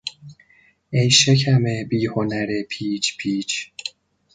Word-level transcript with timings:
ای 0.89 1.09
شکم 1.11 1.63
بیهنر 1.89 2.47
پیچ 2.69 3.17
پیچ... 3.17 3.67